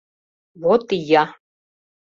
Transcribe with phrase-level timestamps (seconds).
[0.61, 1.23] Вот ия...